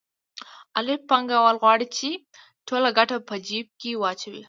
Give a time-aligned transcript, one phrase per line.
[0.79, 2.09] الف پانګوال غواړي چې
[2.67, 4.39] ټوله ګټه په جېب کې واچوي